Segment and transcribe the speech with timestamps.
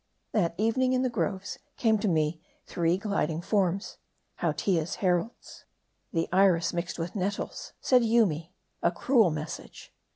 [0.31, 3.99] THAT evening, in the groves, came to me three gliding forms:
[4.39, 5.65] Hautia's heralds:
[6.11, 7.73] the Iris mixed with nettles.
[7.81, 8.51] Said Yoomy,"
[8.81, 9.93] A cruel message